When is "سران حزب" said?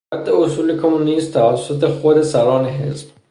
2.21-3.11